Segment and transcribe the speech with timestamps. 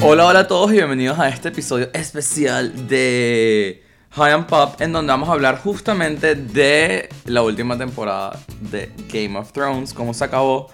[0.00, 4.92] Hola, hola a todos y bienvenidos a este episodio especial de High and Pop, en
[4.92, 10.22] donde vamos a hablar justamente de la última temporada de Game of Thrones, cómo se
[10.22, 10.68] acabó.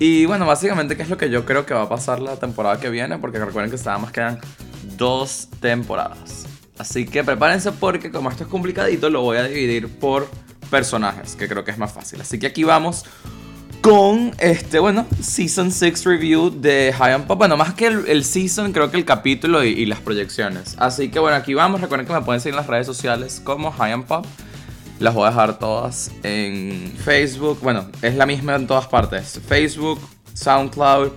[0.00, 2.80] Y bueno, básicamente qué es lo que yo creo que va a pasar la temporada
[2.80, 4.40] que viene, porque recuerden que nada más quedan
[4.96, 6.46] dos temporadas.
[6.76, 10.28] Así que prepárense porque como esto es complicadito, lo voy a dividir por
[10.70, 12.20] personajes, que creo que es más fácil.
[12.20, 13.04] Así que aquí vamos
[13.86, 17.38] con este, bueno, Season 6 Review de High and Pop.
[17.38, 20.74] Bueno, más que el, season, creo que el capítulo y, las proyecciones.
[20.76, 21.80] Así que bueno, aquí vamos.
[21.80, 24.26] Recuerden que me pueden seguir en las redes sociales como High and Pop.
[24.98, 27.60] Las voy a dejar todas en Facebook.
[27.62, 29.40] Bueno, es la misma en todas partes.
[29.46, 30.00] Facebook,
[30.34, 31.12] SoundCloud,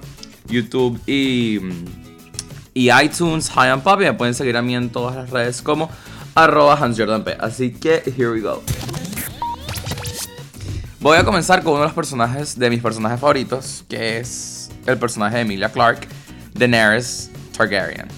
[0.46, 1.60] YouTube y,
[2.76, 4.00] y iTunes, High and Pop.
[4.00, 5.90] Y me pueden seguir a mí en todas las redes como
[6.36, 6.78] arroba.
[7.40, 8.62] Así que, here we go.
[11.02, 14.98] Voy a comenzar con uno de los personajes de mis personajes favoritos, que es el
[14.98, 16.10] personaje de Emilia Clarke,
[16.54, 18.10] Daenerys Targaryen.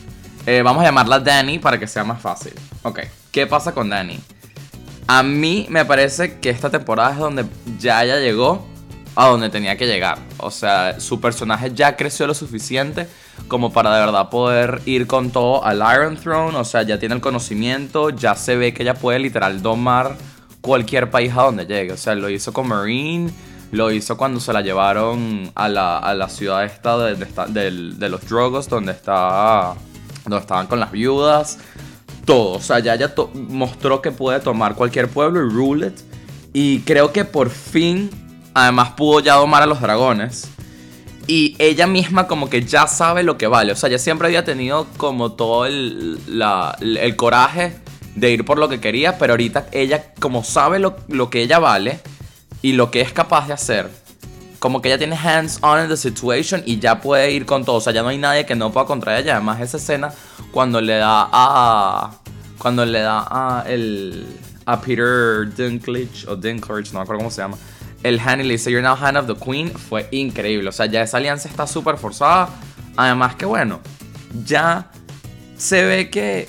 [0.48, 2.54] Eh, vamos a llamarla Dany para que sea más fácil.
[2.82, 3.02] Ok,
[3.32, 4.20] ¿qué pasa con Dany?
[5.06, 7.46] A mí me parece que esta temporada es donde
[7.78, 8.68] ya ella llegó
[9.16, 10.18] a donde tenía que llegar.
[10.38, 13.08] O sea, su personaje ya creció lo suficiente
[13.48, 16.58] como para de verdad poder ir con todo al Iron Throne.
[16.58, 20.18] O sea, ya tiene el conocimiento, ya se ve que ella puede literal domar
[20.62, 21.94] cualquier país a donde llegue.
[21.94, 23.32] O sea, lo hizo con Marine,
[23.72, 28.28] lo hizo cuando se la llevaron a la, a la ciudad esta de, de, los
[28.28, 29.74] Drogos, donde, está,
[30.24, 31.60] donde estaban con las viudas.
[32.26, 32.58] Todo.
[32.58, 36.00] O sea, ya ella mostró que puede tomar cualquier pueblo y rule it.
[36.54, 38.10] Y creo que por fin,
[38.54, 40.48] además pudo ya domar a los dragones.
[41.28, 43.72] Y ella misma como que ya sabe lo que vale.
[43.72, 47.74] O sea, ya siempre había tenido como todo el, la, el coraje
[48.16, 52.00] de ir por lo que quería, pero ahorita ella, como sabe lo, que ella vale
[52.62, 53.90] y lo que es capaz de hacer,
[54.60, 57.78] como que ella tiene hands on in the situation y ya puede ir con todo.
[57.78, 59.36] O sea, ya no hay nadie que no pueda contra ella.
[59.38, 60.14] Además, esa escena
[60.52, 62.12] cuando le da a.
[62.60, 64.28] Cuando le da a el.
[64.66, 67.58] A Peter Dinklage o Dinklage, no me acuerdo cómo se llama.
[68.04, 70.70] El hand y le dice You're now hand of the Queen fue increíble.
[70.70, 72.50] O sea, ya esa alianza está súper forzada.
[72.96, 73.80] Además, que bueno,
[74.46, 74.92] ya
[75.58, 76.48] se ve que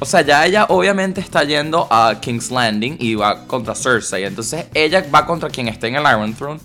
[0.00, 4.24] o sea, ya ella obviamente está yendo a King's Landing y va contra Cersei.
[4.24, 6.58] Entonces ella va contra quien esté en el Iron Throne.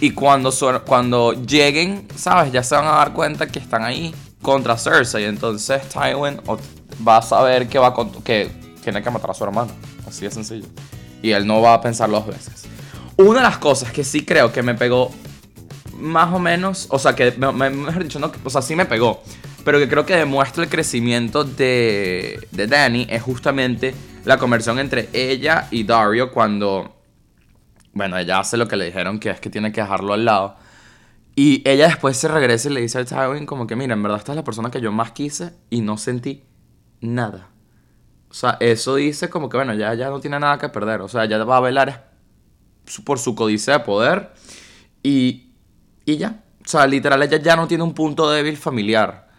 [0.00, 0.52] Y cuando,
[0.84, 2.50] cuando lleguen, ¿sabes?
[2.52, 4.12] Ya se van a dar cuenta que están ahí
[4.42, 5.24] contra Cersei.
[5.24, 6.40] Entonces Tywin
[7.06, 8.50] va a saber que, va que
[8.82, 9.70] tiene que matar a su hermano.
[10.08, 10.66] Así de sencillo.
[11.22, 12.64] Y él no va a pensar dos veces.
[13.16, 15.12] Una de las cosas que sí creo que me pegó
[15.96, 19.22] más o menos, o sea, que mejor dicho, no, o sea, sí me pegó
[19.64, 23.94] pero que creo que demuestra el crecimiento de, de Dani es justamente
[24.24, 26.96] la conversión entre ella y Dario cuando,
[27.92, 30.56] bueno, ella hace lo que le dijeron que es que tiene que dejarlo al lado.
[31.36, 34.18] Y ella después se regresa y le dice a Tywin como que, mira, en verdad
[34.18, 36.44] esta es la persona que yo más quise y no sentí
[37.00, 37.48] nada.
[38.30, 41.00] O sea, eso dice como que, bueno, ya, ya no tiene nada que perder.
[41.00, 42.10] O sea, ya va a velar
[43.04, 44.32] por su códice de poder
[45.02, 45.52] y,
[46.04, 46.44] y ya.
[46.64, 49.29] O sea, literal, ella ya no tiene un punto débil familiar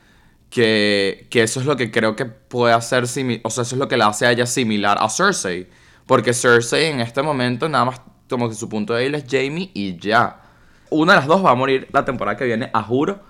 [0.51, 3.97] que, eso es lo que creo que puede hacer, o sea, eso es lo que
[3.97, 5.69] la hace a ella similar a Cersei.
[6.05, 9.71] Porque Cersei en este momento nada más como que su punto de débil es Jamie
[9.73, 10.41] y ya.
[10.89, 13.21] Una de las dos va a morir la temporada que viene, a juro.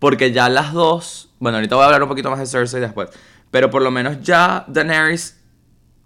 [0.00, 3.08] Porque ya las dos, bueno, ahorita voy a hablar un poquito más de Cersei después.
[3.52, 5.40] Pero por lo menos ya Daenerys,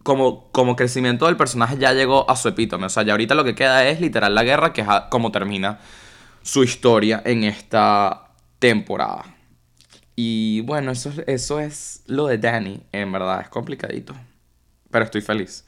[0.03, 2.87] como, como crecimiento del personaje, ya llegó a su epítome.
[2.87, 5.79] O sea, ya ahorita lo que queda es literal la guerra, que es como termina
[6.43, 9.38] su historia en esta temporada.
[10.21, 12.83] Y bueno, eso, eso es lo de Danny.
[12.91, 14.15] En verdad, es complicadito.
[14.91, 15.65] Pero estoy feliz.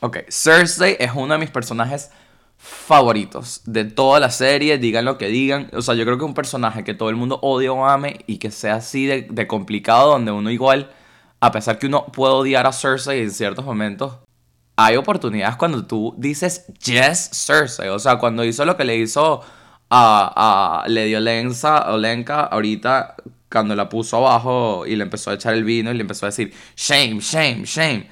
[0.00, 2.10] Ok, Cersei es uno de mis personajes
[2.56, 5.70] favoritos de toda la serie, digan lo que digan.
[5.72, 8.38] O sea, yo creo que un personaje que todo el mundo odia o ame y
[8.38, 10.90] que sea así de, de, complicado, donde uno igual,
[11.38, 14.16] a pesar que uno puede odiar a Cersei en ciertos momentos,
[14.74, 17.90] hay oportunidades cuando tú dices yes, Cersei.
[17.90, 19.44] O sea, cuando hizo lo que le hizo
[19.90, 23.16] a, le dio lenza, Lenka ahorita
[23.50, 26.28] cuando la puso abajo y le empezó a echar el vino y le empezó a
[26.28, 28.10] decir shame, shame, shame.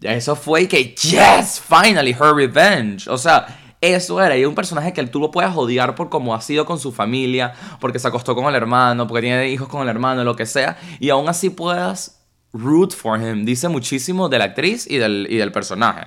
[0.00, 3.08] Eso fue que yes, finally her revenge.
[3.08, 3.46] O sea,
[3.80, 4.36] eso era.
[4.36, 7.54] Y un personaje que tú lo puedes odiar por cómo ha sido con su familia,
[7.80, 10.76] porque se acostó con el hermano, porque tiene hijos con el hermano, lo que sea.
[11.00, 12.22] Y aún así puedas
[12.52, 13.44] root for him.
[13.44, 16.06] Dice muchísimo de la actriz y del, y del personaje.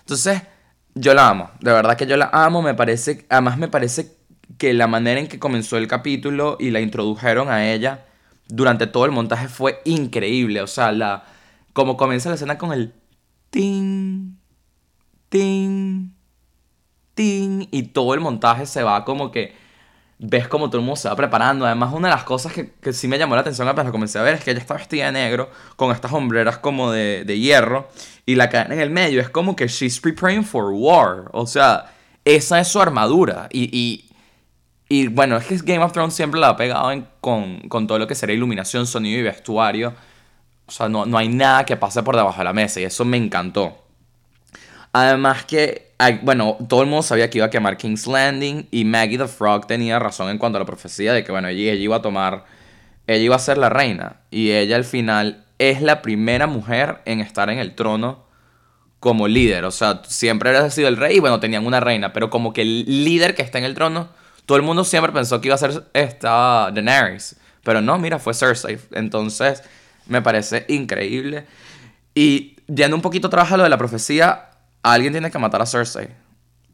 [0.00, 0.42] Entonces,
[0.94, 1.50] yo la amo.
[1.60, 2.62] De verdad que yo la amo.
[2.62, 4.17] Me parece, además me parece
[4.56, 8.06] que la manera en que comenzó el capítulo y la introdujeron a ella
[8.48, 10.62] durante todo el montaje fue increíble.
[10.62, 11.24] O sea, la,
[11.72, 12.94] como comienza la escena con el
[13.50, 14.36] ting,
[15.28, 16.10] ting,
[17.14, 19.54] ting, y todo el montaje se va como que
[20.18, 21.64] ves como todo el mundo se va preparando.
[21.64, 24.18] Además, una de las cosas que, que sí me llamó la atención apenas lo comencé
[24.18, 27.38] a ver es que ella está vestida de negro con estas hombreras como de, de
[27.38, 27.88] hierro
[28.26, 29.20] y la cadena en el medio.
[29.20, 31.30] Es como que she's preparing for war.
[31.32, 31.92] O sea,
[32.24, 33.48] esa es su armadura.
[33.52, 34.04] Y,
[34.88, 36.90] y bueno, es que Game of Thrones siempre la ha pegado
[37.20, 39.94] con, con, todo lo que sería iluminación, sonido y vestuario.
[40.66, 43.04] O sea, no, no hay nada que pase por debajo de la mesa y eso
[43.04, 43.84] me encantó.
[44.92, 45.92] Además que,
[46.22, 49.66] bueno, todo el mundo sabía que iba a quemar King's Landing y Maggie the Frog
[49.66, 52.44] tenía razón en cuanto a la profecía de que, bueno, ella, ella iba a tomar,
[53.06, 57.20] ella iba a ser la reina y ella al final es la primera mujer en
[57.20, 58.24] estar en el trono
[59.00, 59.64] como líder.
[59.64, 62.62] O sea, siempre había sido el rey y bueno, tenían una reina, pero como que
[62.62, 64.08] el líder que está en el trono,
[64.48, 67.36] todo el mundo siempre pensó que iba a ser esta Daenerys.
[67.62, 68.78] Pero no, mira, fue Cersei.
[68.92, 69.62] Entonces,
[70.06, 71.44] me parece increíble.
[72.14, 74.48] Y yendo un poquito atrás a lo de la profecía,
[74.82, 76.08] alguien tiene que matar a Cersei.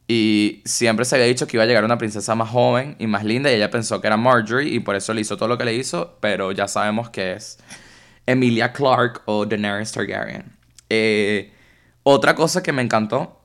[0.07, 3.25] Y siempre se había dicho que iba a llegar una princesa más joven y más
[3.25, 5.65] linda y ella pensó que era Marjorie y por eso le hizo todo lo que
[5.65, 7.57] le hizo, pero ya sabemos que es
[8.25, 10.45] Emilia Clarke o Daenerys Targaryen.
[10.89, 11.51] Eh,
[12.03, 13.41] otra cosa que me encantó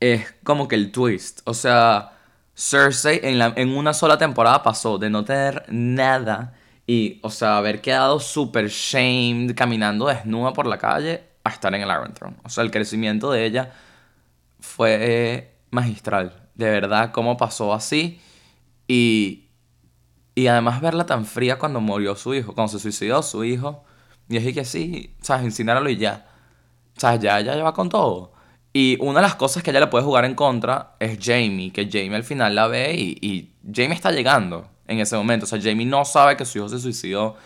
[0.00, 1.42] es como que el twist.
[1.44, 2.13] O sea,
[2.56, 6.54] Cersei en, en una sola temporada pasó de no tener nada
[6.86, 11.82] y, o sea, haber quedado super shamed caminando desnuda por la calle a estar en
[11.82, 12.36] el Iron Throne.
[12.44, 13.72] O sea, el crecimiento de ella
[14.60, 16.48] fue magistral.
[16.54, 18.20] De verdad, cómo pasó así.
[18.86, 19.48] Y,
[20.34, 23.84] y además verla tan fría cuando murió su hijo, cuando se suicidó su hijo.
[24.28, 25.44] Y es que sí, ¿sabes?
[25.44, 26.26] Incinéralo y ya.
[26.96, 28.33] O sea, ya, ya, va con todo.
[28.76, 31.88] Y una de las cosas que ella le puede jugar en contra es Jamie, que
[31.88, 35.44] Jamie al final la ve y, Jamie está llegando en ese momento.
[35.44, 37.36] O sea, Jamie no sabe que su hijo se suicidó.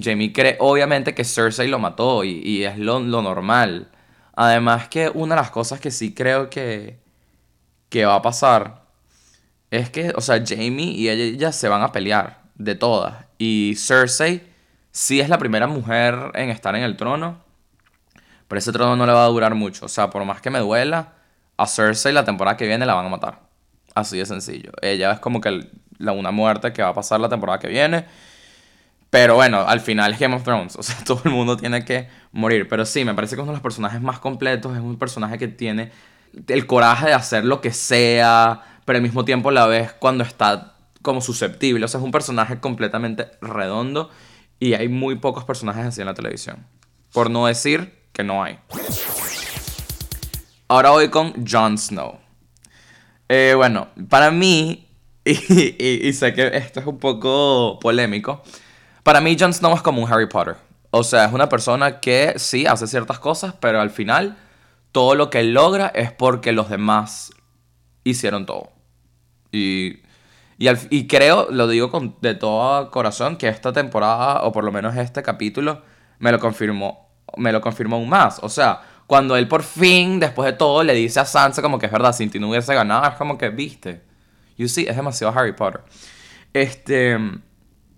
[0.00, 3.90] Jamie cree obviamente que Cersei lo mató y, es lo, lo, normal.
[4.36, 7.00] Además que una de las cosas que sí creo que,
[7.88, 8.84] que va a pasar
[9.72, 13.26] es que, o sea, Jamie y ella se van a pelear de todas.
[13.38, 14.42] Y Cersei
[14.92, 17.49] sí es la primera mujer en estar en el trono
[18.50, 19.86] pero ese trono no le va a durar mucho.
[19.86, 21.12] O sea, por más que me duela,
[21.56, 23.42] a Cersei la temporada que viene la van a matar.
[23.94, 24.72] Así de sencillo.
[24.82, 28.06] Ella es como que la, una muerte que va a pasar la temporada que viene.
[29.08, 30.74] Pero bueno, al final es Game of Thrones.
[30.78, 32.66] O sea, todo el mundo tiene que morir.
[32.66, 34.76] Pero sí, me parece que es uno de los personajes más completos.
[34.76, 35.92] Es un personaje que tiene
[36.48, 38.62] el coraje de hacer lo que sea.
[38.84, 41.84] Pero al mismo tiempo la ves cuando está como susceptible.
[41.84, 44.10] O sea, es un personaje completamente redondo.
[44.58, 46.66] Y hay muy pocos personajes así en la televisión.
[47.12, 48.58] Por no decir que no hay.
[50.68, 52.18] Ahora voy con Jon Snow.
[53.28, 54.86] Eh, bueno, para mí,
[55.24, 58.42] y, sé que esto es un poco polémico,
[59.02, 60.56] para mí Jon Snow es como un Harry Potter.
[60.90, 64.36] O sea, es una persona que sí hace ciertas cosas, pero al final
[64.92, 67.32] todo lo que logra es porque los demás
[68.04, 68.70] hicieron todo.
[69.50, 70.00] Y,
[70.58, 74.94] y, creo, lo digo con, de todo corazón, que esta temporada, o por lo menos
[74.96, 75.82] este capítulo,
[76.18, 78.38] me lo confirmó me lo confirmó aún más.
[78.42, 81.86] O sea, cuando él por fin, después de todo, le dice a Sansa como que
[81.86, 84.02] es verdad, sin ti no hubiese ganado, es como que, viste.
[84.56, 85.80] You see, es demasiado Harry Potter.
[86.52, 87.18] Este,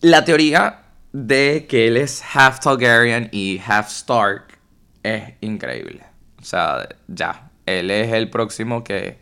[0.00, 4.58] la teoría de que él es half Targaryen y half Stark
[5.02, 6.02] es increíble.
[6.40, 9.20] O sea, ya, él es el próximo que...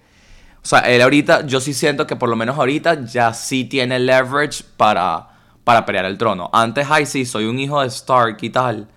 [0.62, 3.99] O sea, él ahorita, yo sí siento que por lo menos ahorita ya sí tiene
[3.99, 5.28] leverage para,
[5.64, 6.50] para pelear el trono.
[6.52, 8.88] Antes, ay, sí, soy un hijo de Stark y tal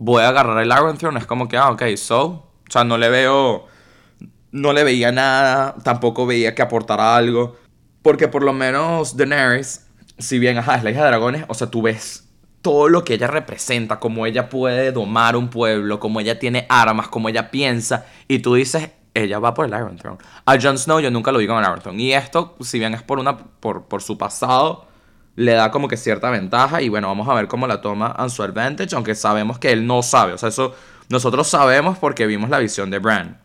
[0.00, 1.20] voy a agarrar el Iron Throne.
[1.20, 2.26] Es como que, ah, ok, so.
[2.26, 3.66] O sea, no le veo.
[4.50, 5.76] No le veía nada.
[5.84, 7.56] Tampoco veía que aportara algo.
[8.02, 9.86] Porque por lo menos Daenerys,
[10.18, 12.26] si bien, ajá, es la hija de dragones, o sea, tú ves
[12.62, 17.08] todo lo que ella representa, cómo ella puede domar un pueblo, cómo ella tiene armas,
[17.08, 20.18] cómo ella piensa, y tú dices, ella va por el Iron Throne.
[20.46, 22.02] A Jon Snow yo nunca lo digo en el Iron Throne.
[22.02, 24.86] Y esto, si bien es por, una, por, por su pasado,
[25.40, 28.28] le da como que cierta ventaja y bueno, vamos a ver cómo la toma a
[28.28, 30.74] su advantage, aunque sabemos que él no sabe, o sea, eso
[31.08, 33.40] nosotros sabemos porque vimos la visión de Bran.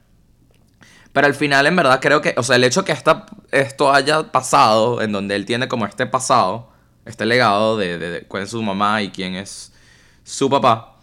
[1.13, 4.29] Pero al final, en verdad, creo que, o sea, el hecho que esta, esto haya
[4.33, 6.69] pasado, en donde él tiene como este pasado,
[7.05, 9.71] este legado de, de, cuál es su mamá y quién es
[10.25, 10.97] su papá,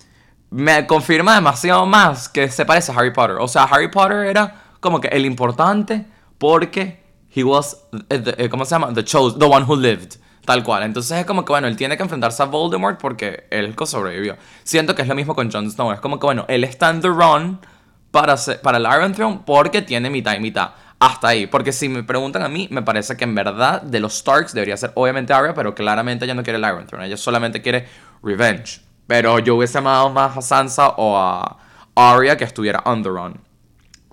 [0.50, 3.37] me confirma demasiado más que se parece a Harry Potter.
[3.40, 6.04] O sea, Harry Potter era como que el importante
[6.37, 7.02] porque
[7.34, 7.78] he was,
[8.11, 8.92] eh, ¿cómo se llama?
[8.92, 10.18] The chose, the one who lived.
[10.44, 10.82] Tal cual.
[10.82, 14.37] Entonces es como que, bueno, él tiene que enfrentarse a Voldemort porque él sobrevivió.
[14.64, 15.92] Siento que es lo mismo con Jon Snow.
[15.92, 17.61] Es como que, bueno, él está en the run
[18.11, 20.72] para, para el Iron Throne porque tiene mitad y mitad.
[20.99, 21.46] Hasta ahí.
[21.46, 24.76] Porque si me preguntan a mí, me parece que en verdad de los Starks debería
[24.76, 27.06] ser obviamente Arya, pero claramente ella no quiere el Iron Throne.
[27.06, 27.87] Ella solamente quiere
[28.22, 28.82] revenge.
[29.06, 31.58] Pero yo hubiese amado más a Sansa o a
[31.94, 33.40] Arya que estuviera on the run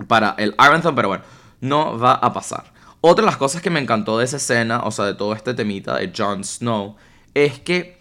[0.07, 1.23] para el Iron Throne, pero bueno,
[1.61, 2.65] no va a pasar.
[3.01, 5.53] Otra de las cosas que me encantó de esa escena, o sea, de todo este
[5.53, 6.97] temita de Jon Snow,
[7.33, 7.97] es que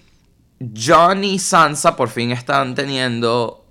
[0.61, 3.65] Jon y Sansa por fin están teniendo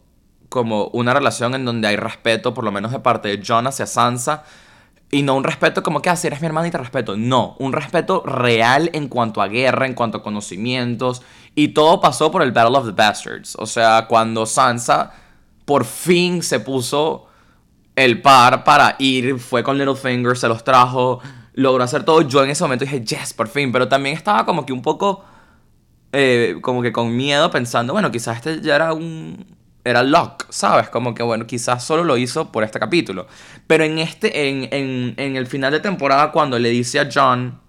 [0.49, 3.85] como una relación en donde hay respeto, por lo menos de parte de Jon hacia
[3.85, 4.43] Sansa.
[5.09, 7.15] Y no un respeto como que, así ah, eres mi hermana y te respeto.
[7.15, 11.21] No, un respeto real en cuanto a guerra, en cuanto a conocimientos.
[11.55, 13.55] Y todo pasó por el Battle of the Bastards.
[13.57, 15.11] O sea, cuando Sansa
[15.65, 17.27] por fin se puso
[17.97, 21.19] el par para ir, fue con Littlefinger, se los trajo,
[21.53, 22.21] logró hacer todo.
[22.21, 23.71] Yo en ese momento dije, yes, por fin.
[23.71, 25.25] Pero también estaba como que un poco,
[26.11, 29.47] eh, como que con miedo, pensando, bueno, quizás este ya era un,
[29.83, 30.89] era Locke, ¿sabes?
[30.89, 33.25] Como que, bueno, quizás solo lo hizo por este capítulo.
[33.65, 37.59] Pero en este, en, en, en el final de temporada, cuando le dice a John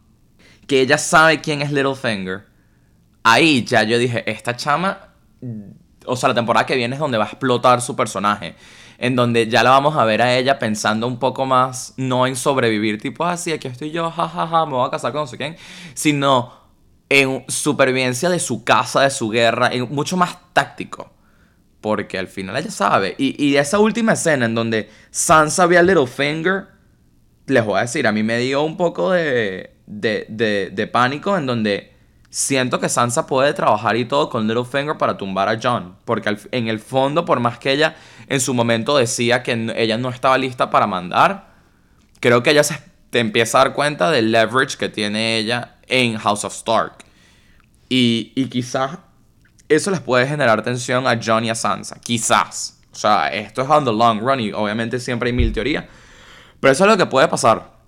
[0.66, 2.44] que ella sabe quién es Littlefinger,
[3.22, 5.08] ahí ya yo dije, esta chama,
[6.04, 8.56] o sea, la temporada que viene es donde va a explotar su personaje.
[8.98, 12.34] En donde ya la vamos a ver a ella pensando un poco más, no en
[12.36, 15.22] sobrevivir, tipo, así, ah, aquí estoy yo, jajaja, ja, ja, me voy a casar con
[15.22, 15.56] no sé quién,
[15.94, 16.52] sino
[17.08, 21.10] en supervivencia de su casa, de su guerra, en mucho más táctico.
[21.80, 23.14] Porque al final ella sabe.
[23.18, 26.66] Y, y esa última escena en donde Sansa ve a Littlefinger,
[27.46, 31.36] les voy a decir, a mí me dio un poco de, de, de, de pánico
[31.38, 31.92] en donde
[32.30, 35.96] siento que Sansa puede trabajar y todo con Littlefinger para tumbar a John.
[36.04, 37.96] Porque en el fondo, por más que ella
[38.28, 41.54] en su momento decía que ella no estaba lista para mandar,
[42.20, 42.78] creo que ella se
[43.10, 47.04] te empieza a dar cuenta del leverage que tiene ella en House of Stark.
[47.88, 48.98] Y, y quizás
[49.68, 51.98] eso les puede generar tensión a John y a Sansa.
[52.00, 52.80] Quizás.
[52.92, 55.84] O sea, esto es on the long run y obviamente siempre hay mil teorías.
[56.60, 57.78] Pero eso es lo que puede pasar.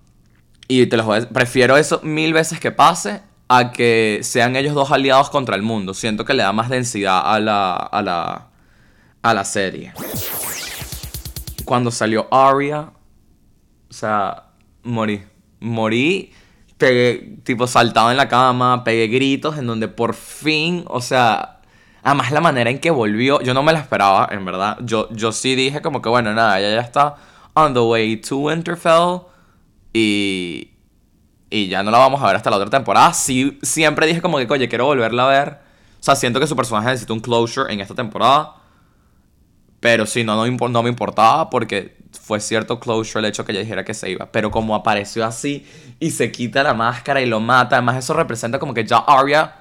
[0.67, 3.21] Y te lo prefiero eso mil veces que pase
[3.53, 5.93] a que sean ellos dos aliados contra el mundo.
[5.93, 8.47] Siento que le da más densidad a la, a la,
[9.21, 9.93] a la serie.
[11.65, 12.91] Cuando salió Arya,
[13.89, 14.43] o sea,
[14.83, 15.23] morí.
[15.59, 16.31] Morí,
[16.77, 21.57] pegué, tipo saltado en la cama, pegué gritos en donde por fin, o sea,
[22.03, 24.79] Además, la manera en que volvió, yo no me la esperaba, en verdad.
[24.81, 27.15] Yo, yo sí dije como que, bueno, nada, ella ya está
[27.53, 29.21] on the way to Winterfell.
[29.93, 30.71] Y,
[31.51, 33.13] y ya no la vamos a ver hasta la otra temporada.
[33.13, 35.59] Sí, siempre dije como que, oye, quiero volverla a ver.
[35.99, 38.55] O sea, siento que su personaje necesita un closure en esta temporada.
[39.81, 43.61] Pero sí, no, no, no me importaba porque fue cierto closure el hecho que ella
[43.61, 44.31] dijera que se iba.
[44.31, 45.67] Pero como apareció así
[45.99, 49.60] y se quita la máscara y lo mata, además eso representa como que ya Arya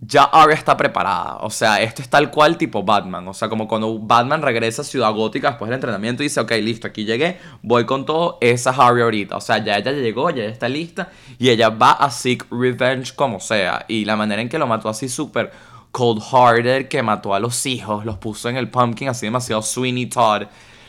[0.00, 1.38] ya Arya está preparada.
[1.38, 3.26] O sea, esto es tal cual tipo Batman.
[3.28, 6.52] O sea, como cuando Batman regresa a Ciudad Gótica después del entrenamiento y dice, ok,
[6.62, 9.36] listo, aquí llegué, voy con todo, esa es Arya ahorita.
[9.36, 13.40] O sea, ya ella llegó, ya está lista y ella va a seek revenge como
[13.40, 13.84] sea.
[13.88, 15.50] Y la manera en que lo mató así súper
[15.90, 20.42] cold-hearted, que mató a los hijos, los puso en el pumpkin así demasiado Sweeney Todd,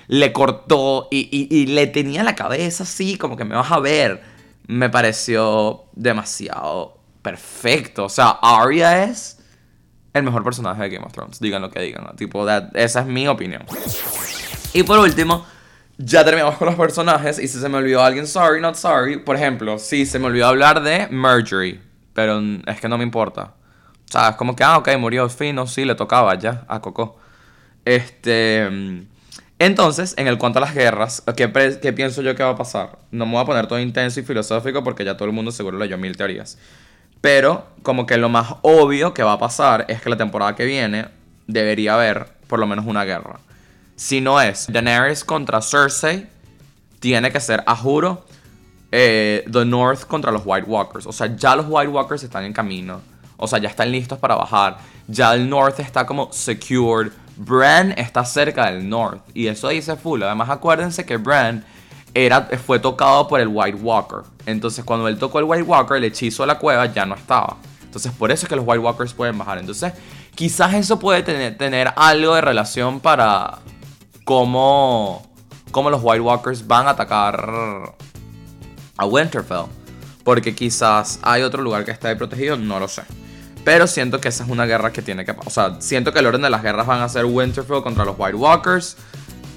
[0.08, 4.22] le cortó y, y le tenía la cabeza así, como que me vas a ver.
[4.68, 6.99] Me pareció demasiado
[7.30, 8.06] perfecto.
[8.06, 9.40] O sea, Arya es
[10.14, 11.40] el mejor personaje de Game of Thrones.
[11.40, 12.16] Digan lo que digan.
[12.16, 13.64] Tipo, esa es mi opinión.
[14.74, 15.46] Y por último,
[15.98, 17.40] ya terminamos con los personajes.
[17.40, 19.18] Y si se me olvidó alguien, sorry, not sorry.
[19.18, 21.80] Por ejemplo, sí, se me olvidó hablar de Marjorie.
[22.14, 23.54] Pero es que no me importa.
[24.08, 27.20] O sea, es como que, ah, ok, murió fino, sí, le tocaba ya a Coco.
[27.86, 28.68] Este.
[29.60, 32.98] Entonces, en el cuanto a las guerras, ¿qué, ¿qué, pienso yo que va a pasar?
[33.12, 35.78] No me voy a poner todo intenso y filosófico porque ya todo el mundo seguro
[35.78, 36.58] leyó mil teorías.
[37.22, 40.66] Pero como que lo más obvio que va a pasar es que la temporada que
[40.66, 41.08] viene
[41.48, 43.40] debería haber por lo menos una guerra.
[43.96, 46.28] Si no es Daenerys contra Cersei,
[47.00, 48.26] tiene que ser, a juro,
[48.92, 51.06] eh, The North contra los White Walkers.
[51.06, 53.02] O sea, ya los White Walkers están en camino.
[53.38, 54.78] O sea, ya están listos para bajar.
[55.08, 57.12] Ya el North está como secured.
[57.38, 59.22] Bran está cerca del North.
[59.34, 60.22] Y eso dice full.
[60.24, 61.66] Además, acuérdense que Bran
[62.14, 64.20] era, fue tocado por el White Walker.
[64.46, 67.58] Entonces, cuando él tocó el White Walker, el hechizo de la cueva ya no estaba.
[67.84, 69.58] Entonces, por eso es que los White Walkers pueden bajar.
[69.58, 69.94] Entonces,
[70.36, 73.60] quizás eso puede tener, tener algo de relación para
[74.26, 75.28] cómo,
[75.72, 77.96] cómo los White Walkers van a atacar
[78.98, 79.66] a Winterfell.
[80.24, 83.04] Porque quizás hay otro lugar que está protegido, no lo sé.
[83.64, 85.36] Pero siento que esa es una guerra que tiene que...
[85.46, 88.16] O sea, siento que el orden de las guerras van a ser Winterfell contra los
[88.18, 88.98] White Walkers.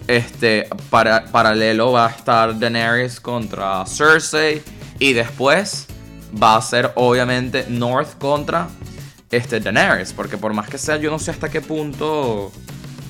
[0.07, 4.63] Este, para, paralelo va a estar Daenerys contra Cersei.
[4.99, 5.87] Y después
[6.41, 8.69] va a ser obviamente North contra
[9.31, 10.13] este, Daenerys.
[10.13, 12.53] Porque por más que sea, yo no sé hasta qué punto,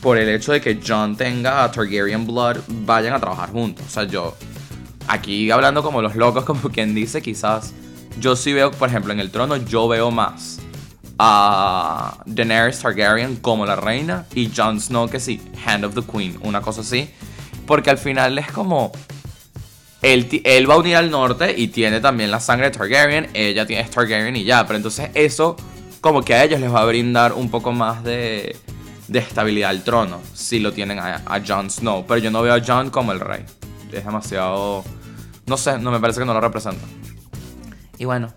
[0.01, 3.85] por el hecho de que Jon tenga a Targaryen Blood, vayan a trabajar juntos.
[3.87, 4.37] O sea, yo,
[5.07, 7.73] aquí hablando como los locos, como quien dice, quizás
[8.19, 10.62] yo sí veo, por ejemplo, en el trono, yo veo más
[11.19, 16.39] a Daenerys Targaryen como la reina y Jon Snow que sí, Hand of the Queen,
[16.43, 17.11] una cosa así.
[17.67, 18.91] Porque al final es como...
[20.03, 23.31] él, él va a unir al norte y tiene también la sangre de Targaryen.
[23.35, 24.67] Ella tiene Targaryen y ya.
[24.67, 25.57] Pero entonces eso
[26.01, 28.57] como que a ellos les va a brindar un poco más de,
[29.07, 30.21] de estabilidad al trono.
[30.35, 32.05] Si lo tienen a, a Jon Snow.
[32.07, 33.45] Pero yo no veo a Jon como el rey.
[33.93, 34.85] Es demasiado...
[35.47, 36.85] No sé, no me parece que no lo representa.
[37.99, 38.33] Y bueno,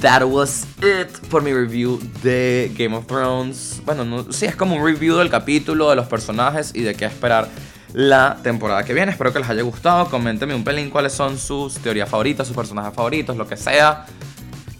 [0.00, 3.80] that was it por mi review de Game of Thrones.
[3.84, 7.04] Bueno, no, sí, es como un review del capítulo, de los personajes y de qué
[7.06, 7.48] esperar
[7.92, 9.12] la temporada que viene.
[9.12, 10.08] Espero que les haya gustado.
[10.10, 14.06] Coméntenme un pelín cuáles son sus teorías favoritas, sus personajes favoritos, lo que sea.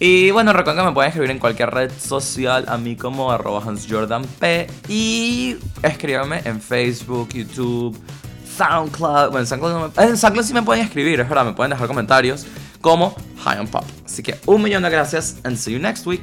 [0.00, 3.62] Y bueno, recuerden que me pueden escribir en cualquier red social a mí como arroba
[3.66, 4.26] hansjordanp
[4.88, 7.98] y escríbanme en Facebook, YouTube,
[8.56, 9.30] SoundCloud.
[9.30, 11.70] Bueno, en SoundCloud, no me- en SoundCloud sí me pueden escribir, es verdad, me pueden
[11.70, 12.46] dejar comentarios
[12.80, 13.84] como High on Pop.
[14.04, 16.22] Así que un millón de gracias and see you next week.